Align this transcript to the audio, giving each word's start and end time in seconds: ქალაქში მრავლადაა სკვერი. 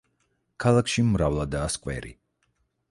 ქალაქში 0.65 1.05
მრავლადაა 1.11 1.71
სკვერი. 1.77 2.17